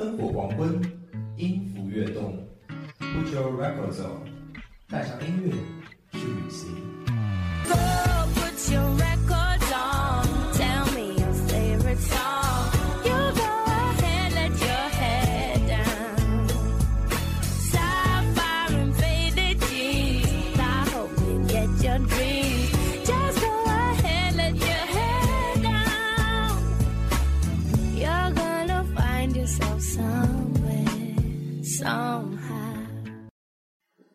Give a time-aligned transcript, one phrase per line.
[0.00, 0.80] 灯火黄昏，
[1.36, 2.42] 音符跃动
[2.98, 4.24] ，Put your records on，
[4.88, 5.52] 带上音乐
[6.18, 6.89] 去旅行。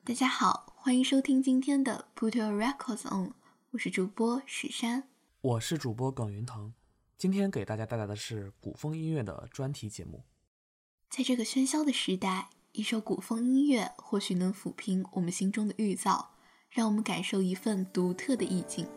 [0.08, 3.34] 大家好，欢迎收听今天的 Put Your Records On，
[3.72, 5.10] 我是主播史珊。
[5.42, 6.76] 我是主播耿云腾，
[7.18, 10.24] 今天给大家带来的是古风音乐的专题节目。
[11.10, 16.36] 在这个喧嚣的时代，一首古风音乐或许能抚平我们心中的郁躁，
[16.70, 18.88] 让我们感受一份独特的意境。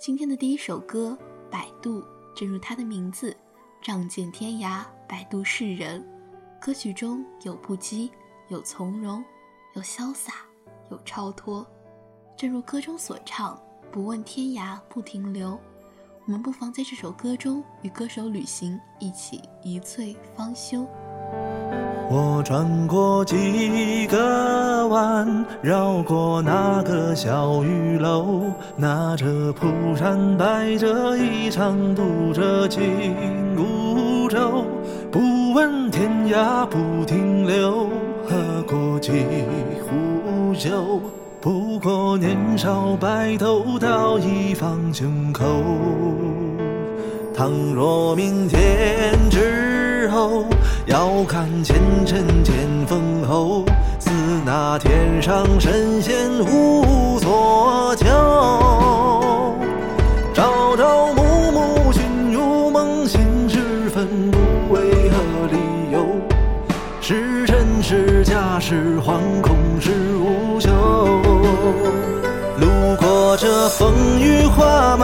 [0.00, 1.16] 今天的第一首歌
[1.48, 2.02] 《摆渡》，
[2.34, 3.36] 正如它的名字，
[3.80, 6.04] 仗剑天涯，摆渡世人。
[6.60, 8.10] 歌曲中有不羁，
[8.48, 9.24] 有从容，
[9.80, 10.32] 潇洒，
[10.90, 11.66] 有超脱。
[12.36, 13.60] 正如歌中所唱
[13.92, 15.58] ：“不问天涯不停留。”
[16.26, 20.86] 我们不妨在这首歌中与歌手旅行，一起一醉方休。
[22.12, 28.44] 我转过几个弯，绕过那个小雨楼，
[28.76, 33.14] 拿着蒲扇，摆着一场渡着紧
[33.56, 34.64] 箍咒。
[35.10, 37.88] 不问天涯不停留，
[38.28, 39.12] 喝过几
[40.60, 41.00] 酒，
[41.40, 45.42] 不过年少白头到一方胸口。
[47.34, 50.44] 倘若明天之后
[50.84, 52.54] 要看前尘见
[52.86, 53.64] 封后，
[53.98, 54.10] 自
[54.44, 58.69] 那天上神仙无所求。
[73.78, 74.96] 风雨花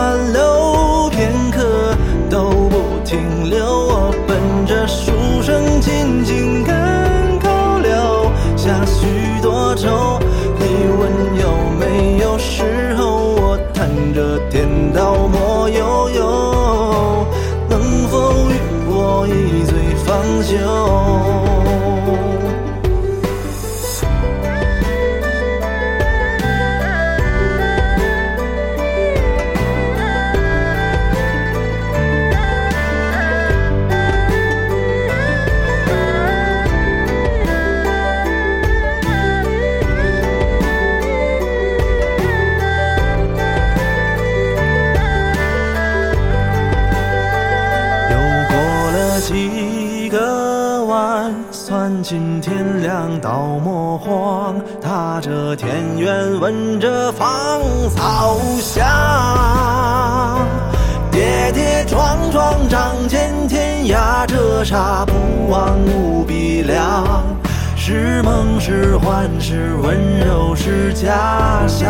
[67.97, 71.89] 是梦是幻是温柔是假象。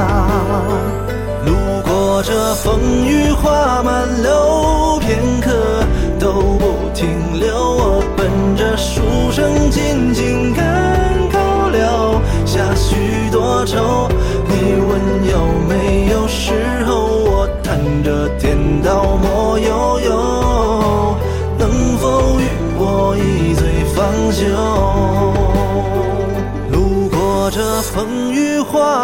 [1.44, 1.52] 路
[1.84, 5.50] 过这风雨花满楼，片刻
[6.20, 7.56] 都不停留。
[7.58, 9.02] 我奔着书
[9.32, 10.64] 生紧紧赶
[11.32, 14.08] 考，留下许多愁。
[14.46, 16.52] 你问有没有时
[16.86, 16.94] 候，
[17.24, 19.95] 我弹着天道莫悠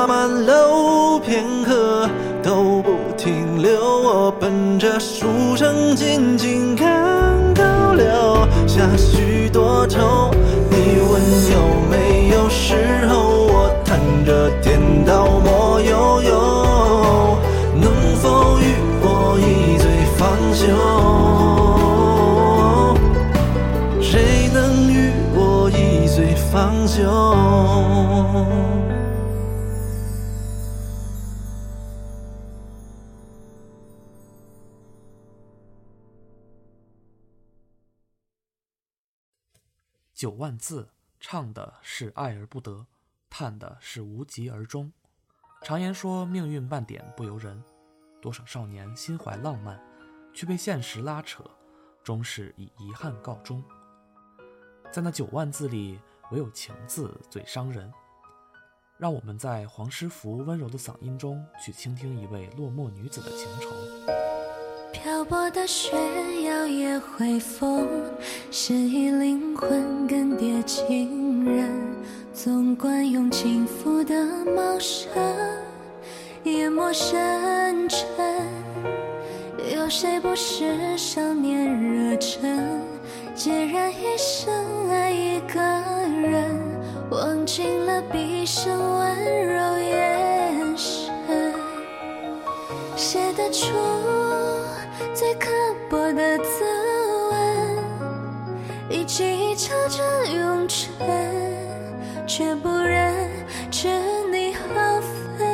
[0.06, 2.08] 满楼，片刻
[2.42, 3.80] 都不停留。
[3.80, 8.04] 我奔着书生紧紧赶考，留
[8.66, 10.30] 下许多愁。
[10.70, 11.58] 你问有
[11.90, 16.61] 没有时候，我叹着天道莫悠悠，
[40.22, 40.88] 九万字
[41.18, 42.86] 唱的是爱而不得，
[43.28, 44.92] 叹的是无疾而终。
[45.62, 47.60] 常言说命运半点不由人，
[48.20, 49.84] 多少少年心怀浪漫，
[50.32, 51.42] 却被现实拉扯，
[52.04, 53.64] 终是以遗憾告终。
[54.92, 55.98] 在那九万字里，
[56.30, 57.92] 唯有情字最伤人。
[58.98, 64.41] 让我们在黄诗福温柔的嗓音中，去倾听一位落寞女子的情愁。
[65.02, 65.90] 漂泊的雪
[66.44, 67.88] 摇曳回风，
[68.52, 71.68] 诗意灵魂更迭情人。
[72.32, 74.14] 纵观用轻浮的
[74.54, 75.12] 茂盛，
[76.44, 77.98] 淹没深沉。
[79.74, 82.80] 有谁不是少年热忱？
[83.34, 84.54] 孑然一生
[84.88, 86.44] 爱一个人，
[87.10, 91.12] 忘尽了毕生温柔眼神。
[92.94, 93.66] 写得出
[95.22, 95.50] 最刻
[95.88, 96.64] 薄的自
[97.30, 97.78] 问，
[98.90, 100.90] 一记一敲着永存，
[102.26, 103.30] 却不忍
[103.70, 103.86] 知
[104.32, 105.46] 你何分。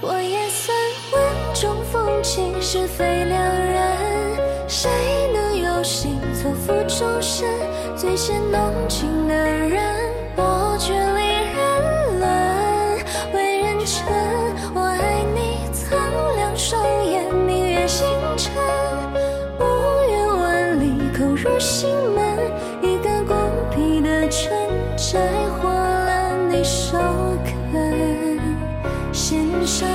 [0.00, 0.78] 我也算
[1.12, 1.20] 稳
[1.52, 4.88] 重风轻，是非两人，谁
[5.34, 7.48] 能有幸错付终身？
[7.96, 10.07] 最显浓情的人，
[24.98, 25.16] 摘
[25.48, 26.98] 获了你首
[27.44, 28.36] 肯，
[29.12, 29.88] 献上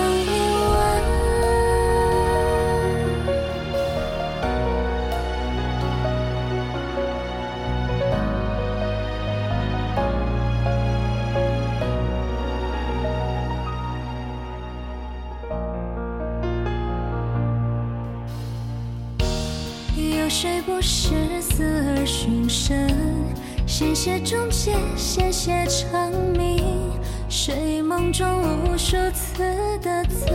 [24.04, 26.92] 写终结，鲜血长鸣。
[27.30, 28.28] 睡梦中
[28.66, 29.42] 无数次
[29.82, 30.26] 的自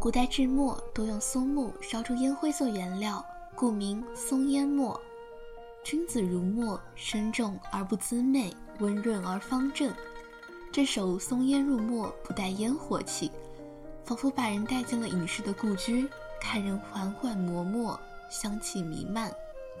[0.00, 5.00] 古代制墨多用松木烧出烟灰做原料，故名松烟墨。
[5.82, 9.92] 君子如墨，深重而不滋媚，温润而方正。
[10.72, 13.30] 这首《松烟入墨》不带烟火气，
[14.04, 16.08] 仿佛把人带进了隐士的故居，
[16.40, 19.32] 看人缓缓磨墨，香气弥漫，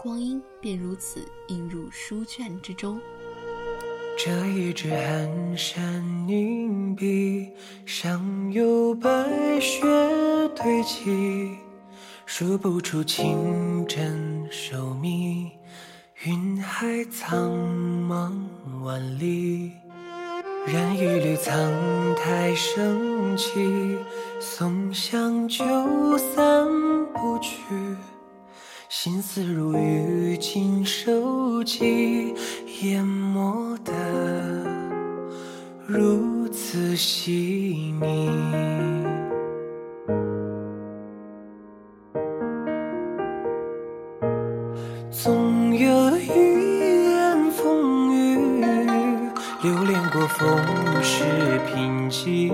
[0.04, 3.00] 光阴便如此映入书卷之中。
[4.18, 7.48] 这一支寒山凝碧，
[7.86, 9.08] 上有白
[9.60, 9.80] 雪
[10.54, 11.56] 堆积，
[12.26, 15.50] 数不出情真寿密，
[16.24, 17.50] 云海苍
[18.06, 18.30] 茫
[18.82, 19.72] 万里。
[20.66, 21.56] 染一缕苍
[22.14, 23.96] 苔升起，
[24.38, 25.64] 松香就
[26.18, 26.68] 散
[27.14, 27.56] 不去。
[28.96, 32.32] 心思如雨尽收集，
[32.82, 33.92] 淹没的
[35.84, 38.30] 如此细腻。
[45.10, 46.28] 总有一
[47.10, 48.62] 言风雨，
[49.64, 50.56] 流连过风
[51.02, 51.24] 世
[51.66, 52.48] 贫瘠，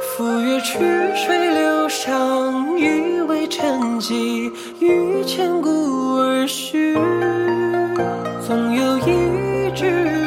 [0.00, 0.78] 赴约曲
[1.14, 5.70] 水流觞，以为沉寂，于千古
[6.16, 6.94] 而序。
[8.46, 9.86] 总有一枝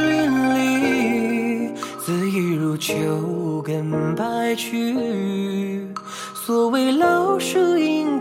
[0.09, 1.71] 淋漓，
[2.03, 5.87] 恣意如秋根白去。
[6.33, 8.14] 所谓老树阴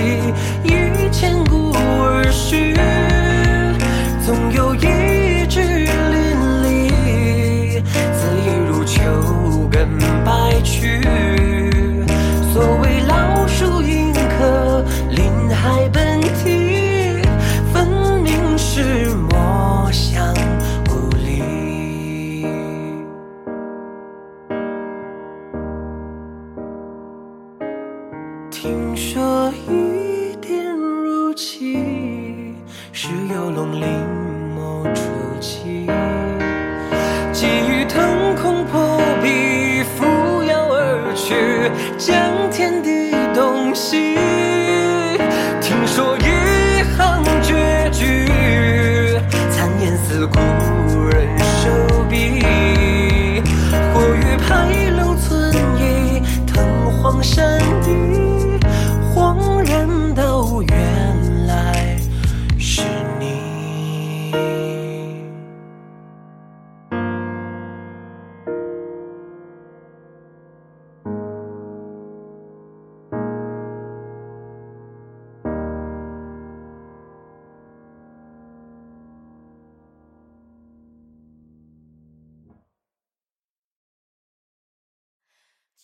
[0.00, 0.32] 沉寂，
[0.64, 2.74] 以千古而续。
[4.24, 5.90] 总有一枝淋
[6.62, 7.82] 漓，
[8.16, 9.00] 恣意如秋
[9.70, 9.86] 根
[10.24, 11.02] 白去。
[12.52, 17.22] 所谓老树迎客，林海奔啼，
[17.72, 17.86] 分
[18.22, 20.34] 明是墨香
[20.88, 22.46] 故里。
[28.50, 29.50] 听说
[33.02, 33.86] 是游龙临
[34.54, 35.00] 摹初
[35.40, 35.86] 期。
[37.32, 41.34] 急于腾空破壁，扶摇而去，
[41.96, 44.09] 将天地洞悉。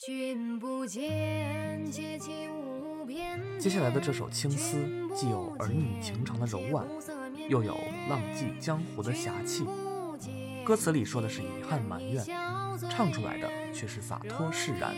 [0.07, 3.41] 君不见，且起无边。
[3.59, 4.77] 接下来的这首《青丝》，
[5.13, 6.87] 既有儿女情长的柔婉，
[7.49, 7.77] 又有
[8.09, 9.67] 浪迹江湖的侠气。
[10.65, 12.25] 歌词里说的是遗憾埋怨，
[12.89, 14.95] 唱出来的却是洒脱释然。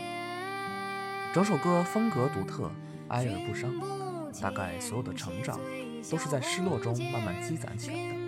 [1.33, 2.69] 整首歌风格独特，
[3.07, 3.73] 哀而不伤。
[4.39, 5.59] 大概所有的成长，
[6.11, 8.19] 都是在失落中慢慢积攒起来的。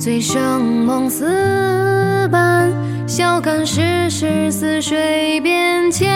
[0.00, 1.26] 醉生梦死
[2.32, 2.72] 般，
[3.06, 6.10] 笑看世事似水变迁，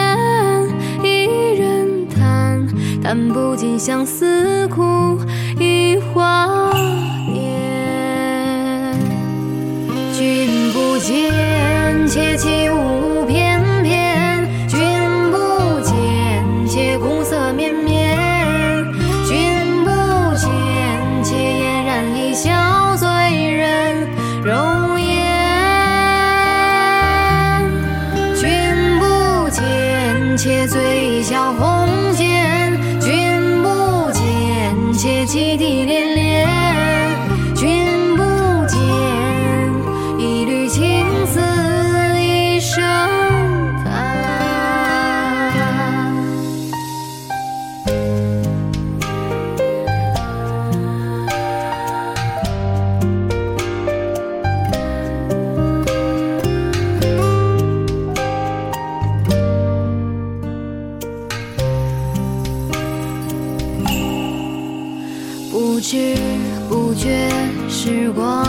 [1.03, 2.65] 一人叹，
[3.03, 5.19] 叹不尽相思苦，
[5.59, 6.64] 一华
[30.45, 31.74] 且醉一笑红
[67.85, 68.43] 时光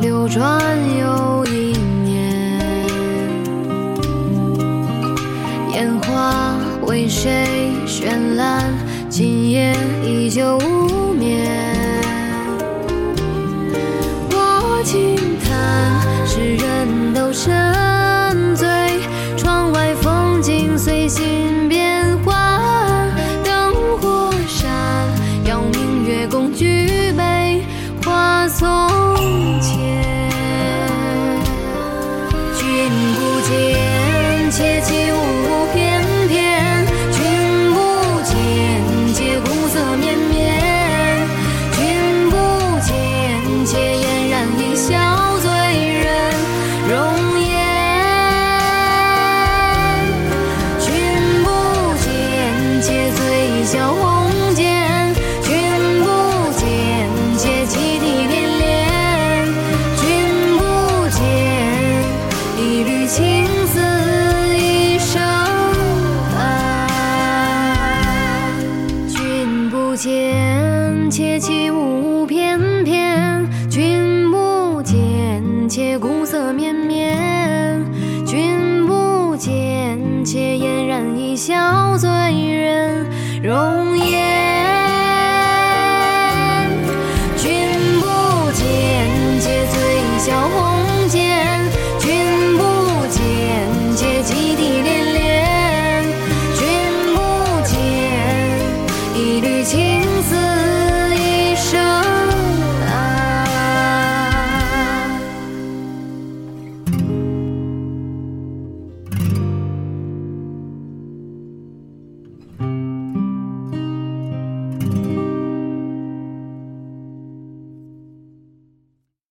[0.00, 0.62] 流转
[0.96, 2.86] 又一年
[5.72, 6.54] 烟花
[6.86, 8.72] 为谁绚烂
[9.10, 9.74] 今夜
[10.04, 10.75] 依旧无